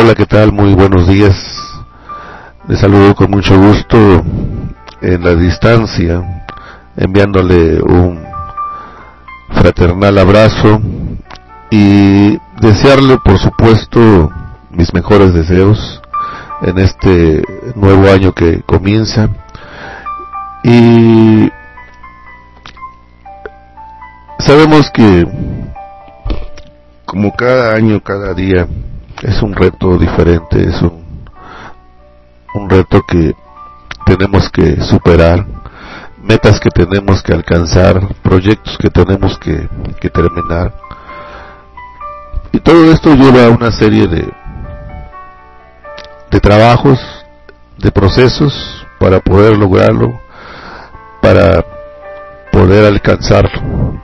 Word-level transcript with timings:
Hola, 0.00 0.14
¿qué 0.14 0.26
tal? 0.26 0.52
Muy 0.52 0.74
buenos 0.74 1.08
días. 1.08 1.34
Les 2.68 2.78
saludo 2.78 3.16
con 3.16 3.32
mucho 3.32 3.58
gusto 3.58 4.22
en 5.00 5.24
la 5.24 5.34
distancia, 5.34 6.44
enviándole 6.96 7.82
un 7.82 8.24
fraternal 9.54 10.18
abrazo 10.18 10.80
y 11.68 12.38
desearle, 12.60 13.18
por 13.24 13.40
supuesto, 13.40 14.30
mis 14.70 14.94
mejores 14.94 15.34
deseos 15.34 16.00
en 16.62 16.78
este 16.78 17.42
nuevo 17.74 18.08
año 18.08 18.32
que 18.32 18.62
comienza. 18.62 19.28
Y 20.62 21.50
sabemos 24.38 24.92
que 24.92 25.26
como 27.04 27.34
cada 27.34 27.74
año, 27.74 28.00
cada 28.00 28.32
día, 28.32 28.68
es 29.22 29.42
un 29.42 29.54
reto 29.54 29.98
diferente, 29.98 30.62
es 30.68 30.80
un, 30.82 31.24
un 32.54 32.70
reto 32.70 33.02
que 33.02 33.34
tenemos 34.06 34.48
que 34.50 34.80
superar, 34.82 35.44
metas 36.22 36.60
que 36.60 36.70
tenemos 36.70 37.22
que 37.22 37.32
alcanzar, 37.32 38.00
proyectos 38.22 38.76
que 38.78 38.90
tenemos 38.90 39.38
que, 39.38 39.68
que 40.00 40.10
terminar. 40.10 40.72
Y 42.52 42.60
todo 42.60 42.90
esto 42.90 43.14
lleva 43.14 43.46
a 43.46 43.50
una 43.50 43.70
serie 43.70 44.06
de, 44.06 44.28
de 46.30 46.40
trabajos, 46.40 46.98
de 47.78 47.90
procesos 47.90 48.86
para 48.98 49.20
poder 49.20 49.56
lograrlo, 49.56 50.18
para 51.20 51.64
poder 52.50 52.86
alcanzarlo. 52.86 54.00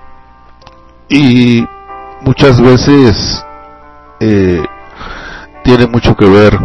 Y 1.08 1.66
muchas 2.22 2.60
veces 2.60 3.44
eh, 4.20 4.62
tiene 5.64 5.86
mucho 5.86 6.14
que 6.14 6.26
ver 6.26 6.56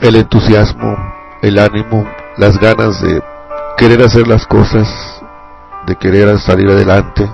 el 0.00 0.16
entusiasmo, 0.16 0.96
el 1.42 1.58
ánimo, 1.58 2.08
las 2.38 2.58
ganas 2.58 3.00
de 3.00 3.22
querer 3.76 4.02
hacer 4.02 4.26
las 4.26 4.46
cosas, 4.46 4.88
de 5.86 5.94
querer 5.96 6.38
salir 6.40 6.68
adelante, 6.70 7.28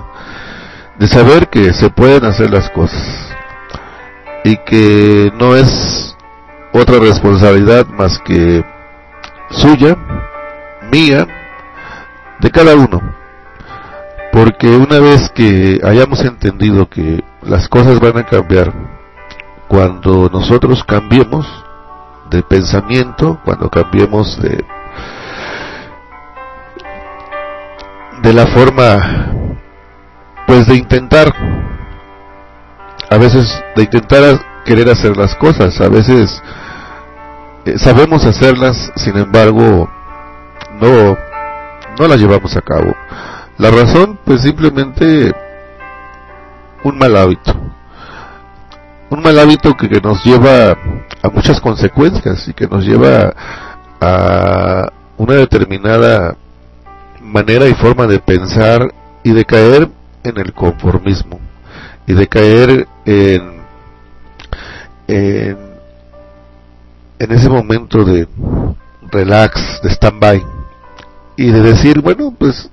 de 0.99 1.07
saber 1.07 1.47
que 1.47 1.73
se 1.73 1.89
pueden 1.89 2.25
hacer 2.25 2.51
las 2.51 2.69
cosas 2.69 3.33
y 4.43 4.57
que 4.57 5.31
no 5.39 5.55
es 5.55 6.15
otra 6.73 6.99
responsabilidad 6.99 7.87
más 7.87 8.19
que 8.19 8.63
suya, 9.51 9.97
mía, 10.91 11.25
de 12.39 12.51
cada 12.51 12.75
uno. 12.75 13.01
Porque 14.33 14.67
una 14.67 14.99
vez 14.99 15.29
que 15.33 15.79
hayamos 15.83 16.23
entendido 16.23 16.89
que 16.89 17.23
las 17.41 17.67
cosas 17.67 17.99
van 17.99 18.17
a 18.17 18.25
cambiar, 18.25 18.73
cuando 19.71 20.29
nosotros 20.29 20.83
cambiemos 20.83 21.47
de 22.29 22.43
pensamiento, 22.43 23.39
cuando 23.45 23.69
cambiemos 23.69 24.37
de, 24.41 24.65
de 28.21 28.33
la 28.33 28.47
forma, 28.47 29.31
pues 30.45 30.67
de 30.67 30.75
intentar, 30.75 31.33
a 33.09 33.17
veces 33.17 33.63
de 33.77 33.83
intentar 33.83 34.41
querer 34.65 34.89
hacer 34.89 35.15
las 35.15 35.35
cosas, 35.35 35.79
a 35.79 35.87
veces 35.87 36.43
eh, 37.63 37.77
sabemos 37.77 38.25
hacerlas, 38.25 38.91
sin 38.97 39.15
embargo, 39.15 39.89
no, 40.81 41.17
no 41.97 42.07
las 42.09 42.19
llevamos 42.19 42.57
a 42.57 42.61
cabo. 42.61 42.93
La 43.57 43.71
razón, 43.71 44.19
pues 44.25 44.41
simplemente 44.41 45.33
un 46.83 46.97
mal 46.97 47.15
hábito. 47.15 47.60
Un 49.11 49.21
mal 49.21 49.37
hábito 49.39 49.75
que, 49.75 49.89
nos 49.99 50.23
lleva 50.23 50.71
a 50.71 51.29
muchas 51.33 51.59
consecuencias 51.59 52.47
y 52.47 52.53
que 52.53 52.65
nos 52.65 52.85
lleva 52.85 53.33
a 53.99 54.89
una 55.17 55.33
determinada 55.33 56.37
manera 57.21 57.67
y 57.67 57.73
forma 57.73 58.07
de 58.07 58.19
pensar 58.19 58.93
y 59.21 59.33
de 59.33 59.43
caer 59.43 59.89
en 60.23 60.37
el 60.37 60.53
conformismo 60.53 61.41
y 62.07 62.13
de 62.13 62.25
caer 62.25 62.87
en, 63.05 63.61
en, 65.09 65.57
en 67.19 67.31
ese 67.33 67.49
momento 67.49 68.05
de 68.05 68.29
relax, 69.11 69.81
de 69.83 69.89
stand-by 69.89 70.41
y 71.35 71.51
de 71.51 71.61
decir, 71.61 71.99
bueno, 71.99 72.33
pues 72.39 72.69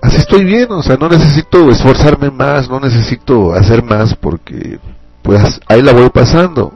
así 0.00 0.16
estoy 0.18 0.44
bien, 0.44 0.70
o 0.70 0.80
sea, 0.80 0.96
no 0.96 1.08
necesito 1.08 1.72
esforzarme 1.72 2.30
más, 2.30 2.70
no 2.70 2.78
necesito 2.78 3.52
hacer 3.52 3.82
más 3.82 4.14
porque 4.14 4.78
pues 5.22 5.60
ahí 5.68 5.82
la 5.82 5.92
voy 5.92 6.10
pasando. 6.10 6.72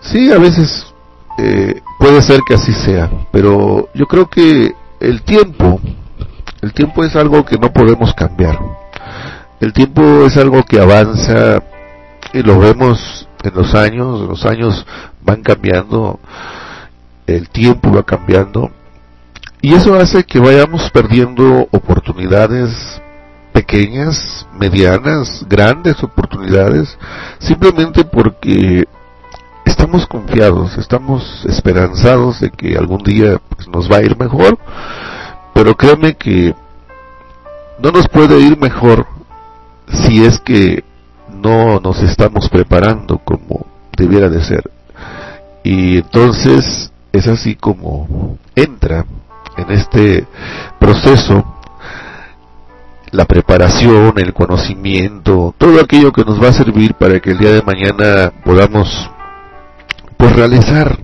Sí, 0.00 0.32
a 0.32 0.38
veces 0.38 0.86
eh, 1.38 1.80
puede 1.98 2.22
ser 2.22 2.40
que 2.46 2.54
así 2.54 2.72
sea, 2.72 3.10
pero 3.32 3.88
yo 3.94 4.06
creo 4.06 4.28
que 4.28 4.74
el 5.00 5.22
tiempo, 5.22 5.80
el 6.62 6.72
tiempo 6.72 7.04
es 7.04 7.14
algo 7.16 7.44
que 7.44 7.58
no 7.58 7.72
podemos 7.72 8.14
cambiar. 8.14 8.58
El 9.60 9.72
tiempo 9.72 10.24
es 10.24 10.36
algo 10.36 10.62
que 10.62 10.80
avanza 10.80 11.62
y 12.32 12.42
lo 12.42 12.58
vemos 12.58 13.28
en 13.42 13.54
los 13.54 13.74
años, 13.74 14.20
los 14.20 14.44
años 14.44 14.86
van 15.22 15.42
cambiando, 15.42 16.20
el 17.26 17.48
tiempo 17.48 17.92
va 17.92 18.02
cambiando 18.02 18.70
y 19.60 19.74
eso 19.74 19.94
hace 19.94 20.24
que 20.24 20.38
vayamos 20.38 20.88
perdiendo 20.90 21.68
oportunidades 21.72 22.70
pequeñas, 23.58 24.46
medianas, 24.56 25.44
grandes 25.48 26.00
oportunidades, 26.04 26.96
simplemente 27.40 28.04
porque 28.04 28.86
estamos 29.64 30.06
confiados, 30.06 30.78
estamos 30.78 31.44
esperanzados 31.44 32.38
de 32.38 32.50
que 32.50 32.78
algún 32.78 33.02
día 33.02 33.40
pues, 33.48 33.66
nos 33.66 33.90
va 33.90 33.96
a 33.96 34.02
ir 34.02 34.16
mejor, 34.16 34.56
pero 35.54 35.76
créeme 35.76 36.14
que 36.14 36.54
no 37.80 37.90
nos 37.90 38.06
puede 38.06 38.38
ir 38.38 38.56
mejor 38.60 39.08
si 39.88 40.24
es 40.24 40.38
que 40.38 40.84
no 41.28 41.80
nos 41.80 42.00
estamos 42.00 42.48
preparando 42.48 43.18
como 43.18 43.66
debiera 43.96 44.28
de 44.28 44.44
ser. 44.44 44.70
Y 45.64 45.96
entonces 45.98 46.92
es 47.12 47.26
así 47.26 47.56
como 47.56 48.38
entra 48.54 49.04
en 49.56 49.70
este 49.72 50.28
proceso 50.78 51.57
la 53.10 53.24
preparación, 53.24 54.14
el 54.16 54.32
conocimiento, 54.32 55.54
todo 55.58 55.80
aquello 55.80 56.12
que 56.12 56.24
nos 56.24 56.42
va 56.42 56.48
a 56.48 56.52
servir 56.52 56.94
para 56.94 57.20
que 57.20 57.30
el 57.30 57.38
día 57.38 57.52
de 57.52 57.62
mañana 57.62 58.32
podamos 58.44 59.10
pues 60.16 60.34
realizar 60.34 60.98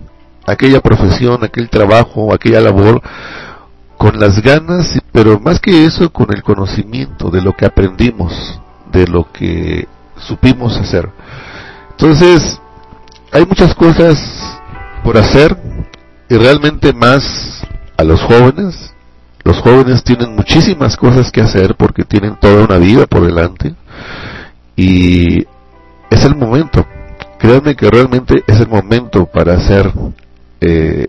aquella 0.45 0.81
profesión, 0.81 1.43
aquel 1.43 1.69
trabajo, 1.69 2.33
aquella 2.33 2.61
labor 2.61 3.01
con 3.97 4.19
las 4.19 4.41
ganas, 4.41 4.99
pero 5.11 5.39
más 5.39 5.59
que 5.59 5.85
eso 5.85 6.11
con 6.11 6.27
el 6.33 6.43
conocimiento 6.43 7.29
de 7.29 7.41
lo 7.41 7.53
que 7.53 7.65
aprendimos, 7.65 8.59
de 8.91 9.07
lo 9.07 9.31
que 9.31 9.87
supimos 10.17 10.77
hacer. 10.77 11.09
Entonces, 11.91 12.59
hay 13.31 13.45
muchas 13.45 13.73
cosas 13.73 14.17
por 15.03 15.17
hacer 15.17 15.57
y 16.29 16.35
realmente 16.35 16.93
más 16.93 17.65
a 17.97 18.03
los 18.03 18.21
jóvenes. 18.21 18.94
Los 19.45 19.61
jóvenes 19.61 20.03
tienen 20.03 20.35
muchísimas 20.35 20.97
cosas 20.97 21.31
que 21.31 21.39
hacer 21.39 21.75
porque 21.75 22.03
tienen 22.03 22.35
toda 22.35 22.65
una 22.65 22.77
vida 22.77 23.05
por 23.05 23.23
delante 23.23 23.75
y 24.75 25.45
es 26.09 26.25
el 26.25 26.35
momento. 26.35 26.83
Créanme 27.37 27.75
que 27.75 27.91
realmente 27.91 28.43
es 28.47 28.59
el 28.59 28.67
momento 28.67 29.27
para 29.27 29.53
hacer 29.53 29.93
eh, 30.61 31.05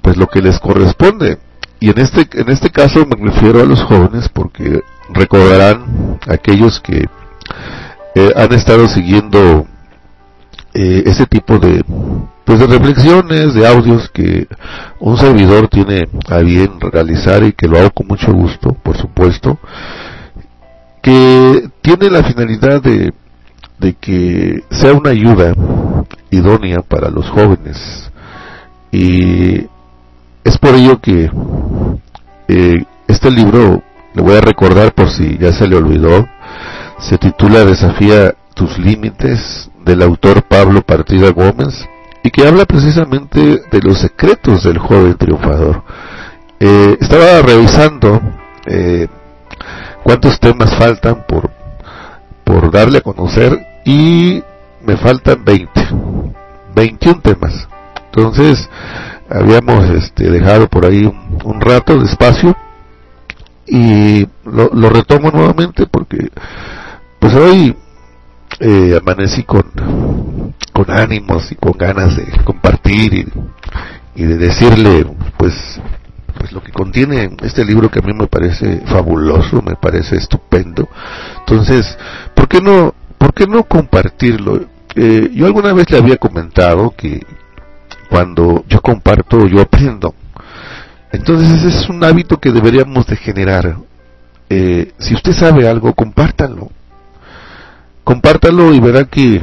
pues 0.00 0.16
lo 0.16 0.28
que 0.28 0.40
les 0.40 0.60
corresponde. 0.60 1.38
Y 1.80 1.90
en 1.90 1.98
este, 1.98 2.28
en 2.40 2.50
este 2.50 2.70
caso 2.70 3.04
me 3.04 3.16
refiero 3.16 3.60
a 3.60 3.64
los 3.64 3.82
jóvenes 3.82 4.28
porque 4.28 4.82
recordarán 5.12 6.18
aquellos 6.28 6.78
que 6.78 7.08
eh, 8.14 8.32
han 8.36 8.52
estado 8.52 8.86
siguiendo 8.86 9.66
eh, 10.72 11.02
ese 11.04 11.26
tipo 11.26 11.58
de, 11.58 11.84
pues 12.44 12.60
de 12.60 12.66
reflexiones, 12.68 13.54
de 13.54 13.66
audios 13.66 14.08
que 14.10 14.46
un 15.00 15.16
servidor 15.16 15.68
tiene 15.68 16.08
a 16.28 16.38
bien 16.38 16.78
realizar 16.78 17.42
y 17.42 17.52
que 17.52 17.66
lo 17.66 17.78
hago 17.78 17.90
con 17.90 18.06
mucho 18.06 18.32
gusto, 18.32 18.74
por 18.82 18.96
supuesto, 18.96 19.58
que 21.02 21.70
tiene 21.80 22.10
la 22.10 22.22
finalidad 22.22 22.82
de, 22.82 23.12
de 23.78 23.94
que 23.94 24.62
sea 24.70 24.92
una 24.92 25.10
ayuda 25.10 25.54
idónea 26.30 26.82
para 26.82 27.08
los 27.08 27.28
jóvenes. 27.30 28.10
Y 28.92 29.66
es 30.44 30.58
por 30.60 30.74
ello 30.74 31.00
que 31.00 31.30
eh, 32.48 32.84
este 33.08 33.30
libro, 33.30 33.82
le 34.14 34.22
voy 34.22 34.36
a 34.36 34.42
recordar 34.42 34.92
por 34.92 35.10
si 35.10 35.38
ya 35.38 35.52
se 35.52 35.66
le 35.66 35.76
olvidó, 35.76 36.28
se 36.98 37.16
titula 37.16 37.64
Desafía 37.64 38.34
tus 38.54 38.78
límites 38.78 39.70
del 39.82 40.02
autor 40.02 40.42
Pablo 40.42 40.82
Partida 40.82 41.30
Gómez 41.30 41.88
y 42.22 42.30
que 42.30 42.46
habla 42.46 42.64
precisamente 42.64 43.62
de 43.70 43.80
los 43.82 44.00
secretos 44.00 44.64
del 44.64 44.78
joven 44.78 45.16
triunfador. 45.16 45.82
Eh, 46.58 46.96
estaba 47.00 47.40
revisando 47.42 48.20
eh, 48.66 49.08
cuántos 50.02 50.38
temas 50.38 50.74
faltan 50.76 51.24
por, 51.26 51.50
por 52.44 52.70
darle 52.70 52.98
a 52.98 53.02
conocer 53.02 53.58
y 53.84 54.42
me 54.82 54.96
faltan 54.96 55.44
20. 55.44 55.70
21 56.74 57.20
temas. 57.22 57.68
Entonces, 58.06 58.68
habíamos 59.28 59.88
este, 59.90 60.30
dejado 60.30 60.68
por 60.68 60.84
ahí 60.84 61.04
un, 61.44 61.60
rato 61.60 61.96
de 61.98 62.04
espacio 62.04 62.56
y 63.66 64.26
lo, 64.44 64.90
retomo 64.90 65.30
nuevamente 65.30 65.86
porque 65.86 66.28
pues 67.20 67.34
hoy 67.34 67.76
eh, 68.58 68.98
amanecí 69.00 69.44
con, 69.44 69.64
con 70.84 70.96
ánimos 70.96 71.52
y 71.52 71.56
con 71.56 71.72
ganas 71.72 72.16
de 72.16 72.24
compartir 72.44 73.26
y, 74.14 74.24
de 74.24 74.36
decirle 74.36 75.06
pues 75.36 75.54
pues 76.38 76.52
lo 76.52 76.62
que 76.62 76.72
contiene 76.72 77.30
este 77.42 77.64
libro 77.64 77.90
que 77.90 77.98
a 77.98 78.02
mí 78.02 78.14
me 78.14 78.26
parece 78.26 78.80
fabuloso, 78.86 79.60
me 79.60 79.76
parece 79.76 80.16
estupendo. 80.16 80.88
Entonces, 81.40 81.98
¿por 82.34 82.48
qué 82.48 82.62
no, 82.62 82.94
por 83.18 83.34
qué 83.34 83.46
no 83.46 83.64
compartirlo? 83.64 84.64
Eh, 84.94 85.30
yo 85.34 85.44
alguna 85.44 85.74
vez 85.74 85.90
le 85.90 85.98
había 85.98 86.16
comentado 86.16 86.94
que 86.96 87.26
cuando 88.08 88.64
yo 88.68 88.80
comparto, 88.80 89.46
yo 89.46 89.60
aprendo. 89.60 90.14
Entonces 91.12 91.50
ese 91.52 91.68
es 91.68 91.88
un 91.90 92.02
hábito 92.02 92.38
que 92.38 92.52
deberíamos 92.52 93.06
de 93.06 93.16
generar. 93.16 93.76
Eh, 94.48 94.92
si 94.98 95.14
usted 95.14 95.32
sabe 95.32 95.68
algo, 95.68 95.92
compártalo. 95.92 96.70
Compártalo 98.02 98.72
y 98.72 98.80
verá 98.80 99.04
que 99.04 99.42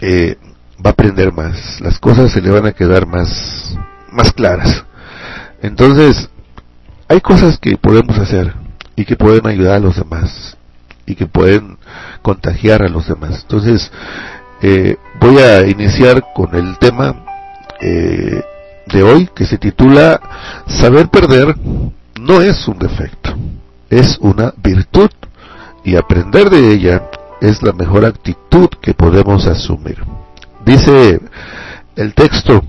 eh, 0.00 0.36
va 0.84 0.90
a 0.90 0.92
aprender 0.92 1.32
más. 1.32 1.80
Las 1.80 1.98
cosas 1.98 2.32
se 2.32 2.40
le 2.40 2.50
van 2.50 2.66
a 2.66 2.72
quedar 2.72 3.06
más, 3.06 3.76
más 4.12 4.32
claras. 4.32 4.84
Entonces, 5.62 6.28
hay 7.08 7.20
cosas 7.20 7.58
que 7.58 7.76
podemos 7.76 8.18
hacer 8.18 8.54
y 8.94 9.04
que 9.04 9.16
pueden 9.16 9.46
ayudar 9.46 9.76
a 9.76 9.80
los 9.80 9.96
demás 9.96 10.56
y 11.06 11.14
que 11.14 11.26
pueden 11.26 11.78
contagiar 12.22 12.82
a 12.82 12.88
los 12.88 13.06
demás. 13.06 13.40
Entonces, 13.42 13.90
eh, 14.62 14.96
voy 15.20 15.38
a 15.38 15.66
iniciar 15.66 16.24
con 16.34 16.54
el 16.54 16.78
tema 16.78 17.24
eh, 17.80 18.42
de 18.86 19.02
hoy 19.02 19.28
que 19.34 19.44
se 19.44 19.58
titula 19.58 20.20
Saber 20.66 21.08
perder 21.08 21.54
no 22.20 22.40
es 22.40 22.66
un 22.66 22.78
defecto, 22.78 23.34
es 23.90 24.18
una 24.20 24.52
virtud 24.56 25.10
y 25.84 25.94
aprender 25.96 26.50
de 26.50 26.72
ella 26.72 27.10
es 27.40 27.62
la 27.62 27.72
mejor 27.72 28.04
actitud 28.04 28.68
que 28.80 28.94
podemos 28.94 29.46
asumir. 29.46 30.02
Dice 30.64 31.20
el 31.94 32.14
texto, 32.14 32.62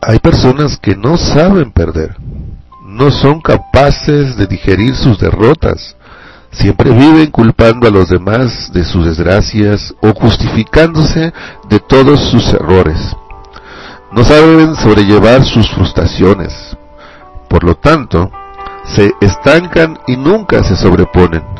hay 0.00 0.18
personas 0.18 0.78
que 0.78 0.96
no 0.96 1.16
saben 1.16 1.72
perder, 1.72 2.16
no 2.84 3.10
son 3.10 3.40
capaces 3.40 4.36
de 4.36 4.46
digerir 4.46 4.94
sus 4.96 5.18
derrotas, 5.18 5.96
siempre 6.50 6.90
viven 6.90 7.30
culpando 7.30 7.86
a 7.86 7.90
los 7.90 8.08
demás 8.08 8.72
de 8.72 8.84
sus 8.84 9.04
desgracias 9.04 9.94
o 10.00 10.12
justificándose 10.14 11.32
de 11.68 11.80
todos 11.80 12.20
sus 12.30 12.52
errores. 12.54 13.14
No 14.10 14.24
saben 14.24 14.74
sobrellevar 14.76 15.44
sus 15.44 15.70
frustraciones, 15.70 16.54
por 17.48 17.64
lo 17.64 17.74
tanto, 17.74 18.30
se 18.94 19.12
estancan 19.20 19.98
y 20.06 20.16
nunca 20.16 20.64
se 20.64 20.76
sobreponen. 20.76 21.57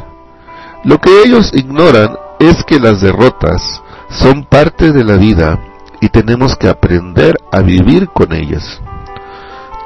Lo 0.89 0.99
que 0.99 1.11
ellos 1.23 1.51
ignoran 1.53 2.17
es 2.39 2.65
que 2.65 2.81
las 2.81 3.03
derrotas 3.03 3.61
son 4.09 4.47
parte 4.47 4.91
de 4.91 5.05
la 5.05 5.19
vida 5.19 5.61
y 6.01 6.09
tenemos 6.09 6.57
que 6.57 6.67
aprender 6.67 7.37
a 7.53 7.61
vivir 7.61 8.09
con 8.09 8.33
ellas. 8.33 8.81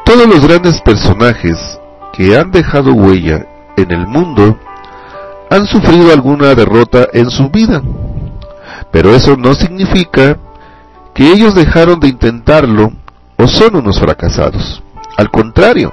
Todos 0.05 0.29
los 0.29 0.47
grandes 0.47 0.81
personajes 0.83 1.59
que 2.13 2.39
han 2.39 2.53
dejado 2.53 2.93
huella 2.93 3.45
en 3.77 3.91
el 3.91 4.07
mundo 4.07 4.57
han 5.51 5.67
sufrido 5.67 6.13
alguna 6.13 6.55
derrota 6.55 7.09
en 7.13 7.31
su 7.31 7.51
vida, 7.51 7.83
pero 8.93 9.13
eso 9.13 9.37
no 9.37 9.55
significa 9.55 10.39
que 11.15 11.33
ellos 11.33 11.57
dejaron 11.57 11.99
de 11.99 12.11
intentarlo 12.11 12.93
o 13.39 13.49
son 13.49 13.75
unos 13.75 13.99
fracasados. 13.99 14.81
Al 15.17 15.33
contrario, 15.33 15.91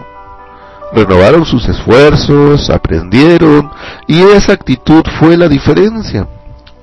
renovaron 0.94 1.46
sus 1.46 1.68
esfuerzos, 1.68 2.70
aprendieron 2.70 3.70
y 4.08 4.22
esa 4.22 4.54
actitud 4.54 5.04
fue 5.20 5.38
la 5.38 5.48
diferencia. 5.48 6.28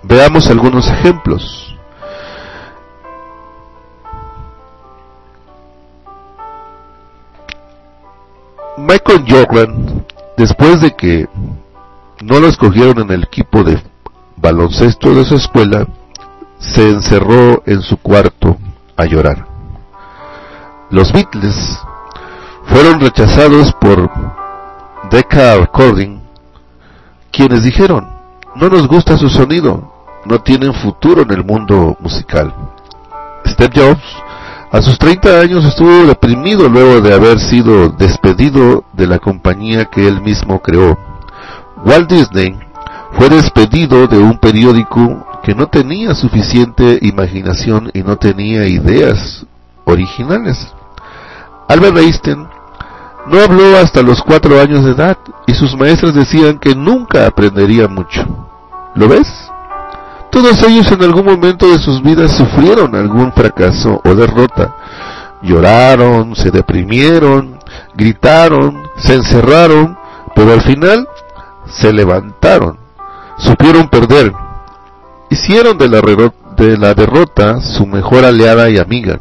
Veamos 0.03 0.49
algunos 0.49 0.89
ejemplos. 0.89 1.77
Michael 8.79 9.25
Jordan, 9.29 10.05
después 10.37 10.81
de 10.81 10.95
que 10.95 11.29
no 12.23 12.39
lo 12.39 12.47
escogieron 12.47 13.01
en 13.01 13.11
el 13.11 13.25
equipo 13.25 13.65
de 13.65 13.83
baloncesto 14.37 15.15
de 15.15 15.25
su 15.25 15.37
escuela, 15.37 15.87
se 16.59 16.89
encerró 16.89 17.63
en 17.67 17.83
su 17.83 17.97
cuarto 17.97 18.59
a 18.97 19.05
llorar. 19.07 19.47
Los 20.91 21.13
Beatles 21.13 21.81
fueron 22.67 23.01
rechazados 23.01 23.73
por 23.75 24.11
Decca 25.11 25.57
Recording, 25.57 26.21
quienes 27.31 27.63
dijeron, 27.63 28.09
no 28.55 28.69
nos 28.69 28.87
gusta 28.89 29.17
su 29.17 29.29
sonido, 29.29 29.93
no 30.25 30.41
tienen 30.41 30.75
futuro 30.75 31.23
en 31.23 31.31
el 31.31 31.45
mundo 31.45 31.97
musical. 32.01 32.53
Steve 33.47 33.73
Jobs 33.75 34.27
a 34.73 34.83
sus 34.83 34.99
30 34.99 35.41
años 35.41 35.65
estuvo 35.65 36.07
deprimido 36.07 36.69
luego 36.69 37.01
de 37.01 37.15
haber 37.15 37.39
sido 37.39 37.89
despedido 37.91 38.85
de 38.93 39.07
la 39.07 39.19
compañía 39.19 39.87
que 39.87 40.07
él 40.07 40.21
mismo 40.21 40.61
creó. 40.61 40.99
Walt 41.85 42.11
Disney 42.11 42.59
fue 43.13 43.29
despedido 43.29 44.09
de 44.09 44.19
un 44.19 44.39
periódico 44.39 45.25
que 45.43 45.55
no 45.55 45.69
tenía 45.69 46.15
suficiente 46.15 46.99
imaginación 47.03 47.91
y 47.95 48.03
no 48.03 48.17
tenía 48.17 48.67
ideas 48.67 49.47
originales. 49.85 50.75
Albert 51.69 51.99
Einstein 51.99 52.49
no 53.29 53.41
habló 53.41 53.77
hasta 53.77 54.03
los 54.03 54.23
cuatro 54.23 54.61
años 54.61 54.85
de 54.85 54.93
edad 54.93 55.19
y 55.47 55.55
sus 55.55 55.77
maestros 55.77 56.15
decían 56.15 56.59
que 56.59 56.75
nunca 56.75 57.27
aprendería 57.27 57.89
mucho. 57.89 58.25
¿Lo 58.95 59.09
ves? 59.09 59.29
Todos 60.31 60.63
ellos 60.63 60.91
en 60.93 61.03
algún 61.03 61.25
momento 61.25 61.67
de 61.69 61.79
sus 61.79 62.03
vidas 62.03 62.33
sufrieron 62.37 62.95
algún 62.95 63.33
fracaso 63.33 64.01
o 64.05 64.15
derrota. 64.15 64.75
Lloraron, 65.43 66.37
se 66.37 66.51
deprimieron, 66.51 67.59
gritaron, 67.95 68.83
se 68.97 69.15
encerraron, 69.15 69.97
pero 70.35 70.53
al 70.53 70.63
final 70.63 71.09
se 71.67 71.93
levantaron, 71.93 72.79
supieron 73.39 73.89
perder, 73.89 74.33
hicieron 75.31 75.79
de 75.79 75.89
la, 75.89 76.01
de 76.57 76.79
la 76.79 76.95
derrota 76.95 77.61
su 77.61 77.87
mejor 77.87 78.25
aliada 78.25 78.71
y 78.71 78.79
amiga, 78.79 79.21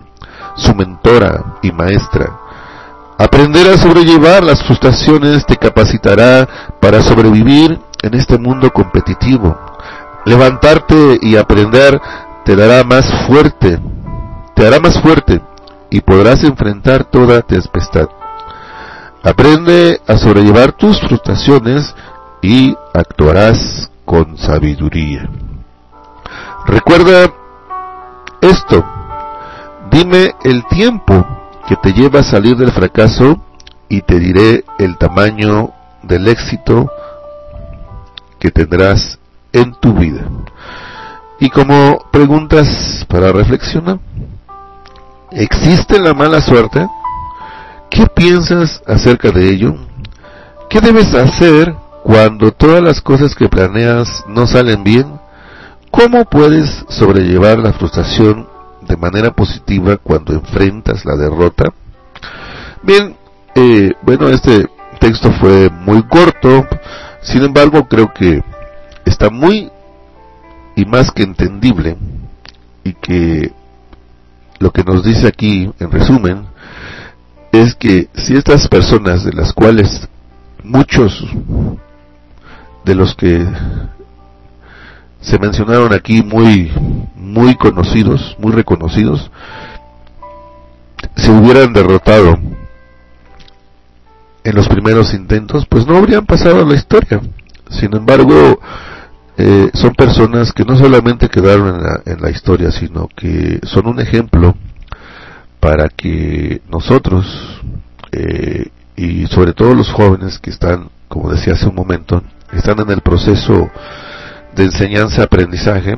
su 0.56 0.74
mentora 0.76 1.58
y 1.62 1.72
maestra. 1.72 2.45
Aprender 3.18 3.68
a 3.70 3.78
sobrellevar 3.78 4.44
las 4.44 4.64
frustraciones 4.64 5.46
te 5.46 5.56
capacitará 5.56 6.48
para 6.82 7.02
sobrevivir 7.02 7.80
en 8.02 8.14
este 8.14 8.38
mundo 8.38 8.72
competitivo 8.72 9.58
Levantarte 10.26 11.20
y 11.22 11.36
aprender 11.38 12.02
te 12.46 12.56
dará 12.56 12.84
más 12.84 13.06
fuerte, 13.28 13.80
te 14.56 14.66
hará 14.66 14.80
más 14.80 15.00
fuerte 15.00 15.40
y 15.92 16.02
podrás 16.02 16.44
enfrentar 16.44 17.06
toda 17.06 17.44
tempestad. 17.44 18.10
Aprende 19.24 20.02
a 20.08 20.18
sobrellevar 20.18 20.72
tus 20.72 21.00
frustraciones 21.00 21.96
y 22.42 22.76
actuarás 22.94 23.92
con 24.04 24.36
sabiduría. 24.38 25.30
Recuerda 26.66 27.32
esto, 28.42 28.84
dime 29.92 30.34
el 30.44 30.66
tiempo 30.66 31.24
que 31.68 31.76
te 31.78 31.94
lleva 31.94 32.20
a 32.20 32.24
salir 32.24 32.56
del 32.56 32.72
fracaso 32.72 33.42
y 33.90 34.02
te 34.02 34.20
diré 34.20 34.64
el 34.78 34.98
tamaño 34.98 35.72
del 36.04 36.28
éxito 36.28 36.92
que 38.40 38.52
tendrás 38.52 39.20
en 39.52 39.74
tu 39.80 39.94
vida. 39.94 40.26
Y 41.40 41.50
como 41.50 42.00
preguntas 42.12 43.06
para 43.10 43.32
reflexionar, 43.32 44.00
¿existe 45.32 46.00
la 46.00 46.14
mala 46.14 46.42
suerte? 46.42 46.88
¿Qué 47.90 48.06
piensas 48.08 48.82
acerca 48.88 49.32
de 49.32 49.50
ello? 49.50 49.76
¿Qué 50.70 50.82
debes 50.82 51.14
hacer 51.14 51.76
cuando 52.04 52.52
todas 52.52 52.82
las 52.82 53.02
cosas 53.02 53.36
que 53.36 53.50
planeas 53.50 54.24
no 54.28 54.48
salen 54.48 54.84
bien? 54.84 55.20
¿Cómo 55.92 56.26
puedes 56.26 56.86
sobrellevar 56.90 57.58
la 57.58 57.74
frustración 57.74 58.48
de 58.88 58.98
manera 58.98 59.32
positiva 59.32 59.98
cuando 59.98 60.34
enfrentas 60.34 61.06
la 61.06 61.16
derrota? 61.16 61.74
Bien, 62.84 63.16
eh, 63.56 63.94
bueno, 64.02 64.30
este 64.30 64.68
texto 65.00 65.32
fue 65.32 65.70
muy 65.70 66.04
corto, 66.04 66.68
sin 67.22 67.44
embargo 67.44 67.88
creo 67.88 68.14
que 68.14 68.44
está 69.06 69.30
muy 69.30 69.72
y 70.76 70.86
más 70.86 71.12
que 71.12 71.24
entendible 71.24 71.98
y 72.84 72.94
que 72.94 73.52
lo 74.60 74.72
que 74.72 74.84
nos 74.84 75.04
dice 75.04 75.28
aquí 75.28 75.72
en 75.80 75.92
resumen 75.92 76.46
es 77.52 77.76
que 77.76 78.10
si 78.16 78.36
estas 78.36 78.68
personas 78.68 79.24
de 79.24 79.34
las 79.34 79.54
cuales 79.54 80.08
muchos 80.64 81.26
de 82.84 82.96
los 82.96 83.16
que 83.16 83.46
se 85.22 85.40
mencionaron 85.40 85.94
aquí 85.94 86.22
muy 86.22 86.72
muy 87.16 87.56
conocidos, 87.56 88.36
muy 88.40 88.54
reconocidos, 88.54 89.30
se 91.16 91.32
hubieran 91.32 91.74
derrotado 91.74 92.38
en 94.44 94.56
los 94.56 94.70
primeros 94.70 95.14
intentos, 95.14 95.66
pues 95.66 95.86
no 95.86 95.98
habrían 95.98 96.26
pasado 96.26 96.62
a 96.62 96.66
la 96.66 96.76
historia. 96.76 97.20
Sin 97.70 97.94
embargo, 97.96 98.60
eh, 99.38 99.70
son 99.74 99.94
personas 99.96 100.54
que 100.54 100.64
no 100.64 100.78
solamente 100.78 101.28
quedaron 101.28 101.82
en 102.06 102.22
la, 102.22 102.30
historia, 102.30 102.72
sino 102.72 103.10
que 103.14 103.60
son 103.64 103.88
un 103.88 104.00
ejemplo 104.00 104.56
para 105.60 105.90
que 105.90 106.62
nosotros, 106.70 107.26
eh, 108.12 108.68
y 108.96 109.26
sobre 109.28 109.54
todo 109.54 109.74
los 109.74 109.92
jóvenes 109.92 110.40
que 110.40 110.52
están, 110.52 110.90
como 111.10 111.32
decía 111.32 111.54
hace 111.54 111.68
un 111.68 111.76
momento, 111.76 112.24
están 112.54 112.80
en 112.80 112.92
el 112.92 113.02
proceso 113.02 113.70
de 114.56 114.64
enseñanza-aprendizaje, 114.64 115.98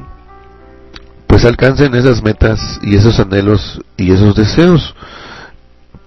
pues 1.28 1.46
alcancen 1.46 1.94
esas 1.96 2.24
metas 2.24 2.80
y 2.82 2.96
esos 2.96 3.20
anhelos 3.20 3.82
y 3.98 4.12
esos 4.12 4.36
deseos 4.36 4.96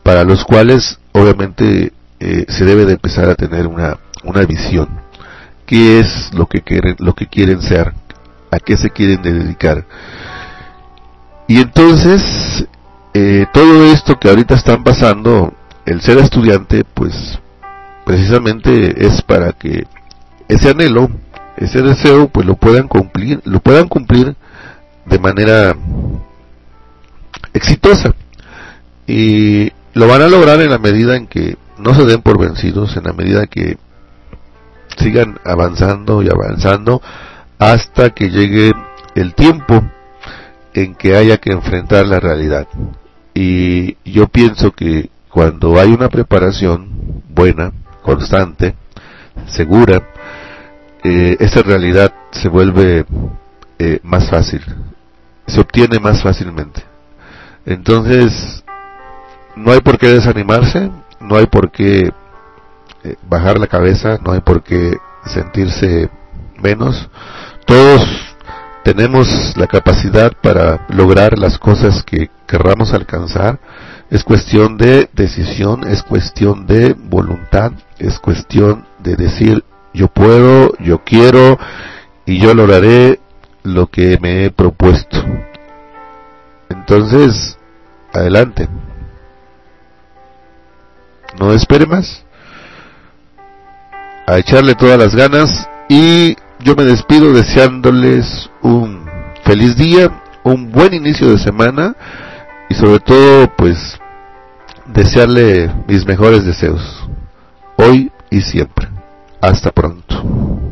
para 0.03 0.25
los 0.25 0.45
cuales 0.45 0.99
obviamente 1.13 1.93
eh, 2.19 2.47
se 2.49 2.65
debe 2.65 2.85
de 2.87 2.95
empezar 2.95 3.29
a 3.29 3.35
tener 3.35 3.67
una, 3.67 3.99
una 4.25 4.43
visión. 4.43 4.89
Qué 5.67 6.01
es 6.01 6.31
lo 6.35 6.47
que 6.47 6.63
quieren 6.63 6.97
lo 6.99 7.15
que 7.15 7.27
quieren 7.27 7.63
ser 7.63 7.93
a 8.51 8.59
qué 8.59 8.77
se 8.77 8.91
quieren 8.91 9.23
dedicar 9.23 9.87
y 11.47 11.59
entonces 11.59 12.67
eh, 13.15 13.47
todo 13.53 13.85
esto 13.93 14.19
que 14.19 14.29
ahorita 14.29 14.55
están 14.55 14.83
pasando 14.83 15.55
el 15.87 16.01
ser 16.01 16.19
estudiante 16.19 16.85
pues 16.95 17.39
precisamente 18.05 19.07
es 19.07 19.23
para 19.23 19.53
que 19.53 19.85
ese 20.49 20.71
anhelo 20.71 21.09
ese 21.57 21.83
deseo 21.83 22.29
pues 22.29 22.47
lo 22.47 22.57
puedan 22.57 22.89
cumplir 22.89 23.41
lo 23.45 23.61
puedan 23.61 23.89
cumplir 23.89 24.35
de 25.07 25.19
manera 25.19 25.77
exitosa 27.53 28.15
y 29.07 29.73
lo 29.95 30.07
van 30.07 30.23
a 30.23 30.29
lograr 30.29 30.61
en 30.61 30.71
la 30.71 30.79
medida 30.79 31.17
en 31.17 31.27
que 31.27 31.57
no 31.79 31.95
se 31.95 32.05
den 32.05 32.23
por 32.23 32.39
vencidos, 32.39 32.97
en 32.97 33.05
la 33.05 33.13
medida 33.13 33.47
que 33.47 33.79
sigan 34.97 35.39
avanzando 35.45 36.23
y 36.23 36.29
avanzando 36.29 37.03
hasta 37.59 38.11
que 38.11 38.31
llegue 38.31 38.73
el 39.15 39.35
tiempo 39.35 39.83
en 40.75 40.95
que 40.95 41.17
haya 41.17 41.39
que 41.39 41.51
enfrentar 41.51 42.07
la 42.07 42.21
realidad. 42.21 42.69
Y 43.35 43.97
yo 44.05 44.29
pienso 44.29 44.73
que 44.73 45.11
cuando 45.29 45.81
hay 45.81 45.93
una 45.93 46.09
preparación 46.09 47.23
buena, 47.29 47.73
constante, 48.03 48.75
segura, 49.47 50.07
eh, 51.03 51.37
esa 51.41 51.63
realidad 51.63 52.13
se 52.31 52.49
vuelve 52.49 53.05
eh, 53.79 54.01
más 54.03 54.29
fácil, 54.29 54.63
se 55.47 55.61
obtiene 55.61 55.99
más 55.99 56.23
fácilmente. 56.23 56.83
Entonces, 57.65 58.63
no 59.57 59.73
hay 59.73 59.81
por 59.81 59.99
qué 59.99 60.09
desanimarse, 60.09 60.91
no 61.21 61.37
hay 61.37 61.47
por 61.47 61.71
qué 61.71 62.13
eh, 63.05 63.17
bajar 63.29 63.59
la 63.59 63.67
cabeza, 63.67 64.19
no 64.25 64.33
hay 64.33 64.41
por 64.41 64.63
qué 64.63 64.97
sentirse 65.25 66.11
menos. 66.61 67.09
Todos 67.67 68.07
tenemos 68.85 69.57
la 69.57 69.67
capacidad 69.67 70.33
para 70.43 70.87
lograr 70.89 71.39
las 71.39 71.59
cosas 71.59 72.03
que 72.03 72.31
querramos 72.47 72.93
alcanzar. 72.93 73.59
Es 74.11 74.25
cuestión 74.25 74.77
de 74.77 75.09
decisión, 75.13 75.87
es 75.87 76.03
cuestión 76.03 76.67
de 76.67 76.95
voluntad, 76.95 77.73
es 77.99 78.19
cuestión 78.19 78.87
de 78.99 79.17
decir 79.17 79.65
yo 79.93 80.09
puedo, 80.09 80.73
yo 80.79 81.03
quiero 81.05 81.59
y 82.27 82.39
yo 82.39 82.55
lograré 82.55 83.21
lo 83.63 83.89
que 83.89 84.19
me 84.21 84.45
he 84.45 84.51
propuesto. 84.51 85.19
Entonces, 86.69 87.59
adelante. 88.13 88.69
No 91.39 91.53
espere 91.53 91.87
más. 91.87 92.25
A 94.27 94.39
echarle 94.39 94.75
todas 94.75 94.99
las 94.99 95.15
ganas 95.15 95.69
y 95.89 96.37
yo 96.61 96.77
me 96.77 96.85
despido 96.85 97.33
deseándoles 97.33 98.51
un 98.63 99.09
feliz 99.45 99.77
día, 99.77 100.11
un 100.45 100.71
buen 100.71 100.95
inicio 100.95 101.31
de 101.31 101.39
semana 101.39 101.97
y 102.69 102.75
sobre 102.75 103.01
todo 103.01 103.51
pues 103.57 103.99
desearle 104.87 105.73
mis 105.89 106.07
mejores 106.07 106.45
deseos 106.45 107.09
hoy 107.77 108.13
y 108.31 108.41
siempre. 108.43 109.00
Hasta 109.41 109.73
pronto. 109.73 110.70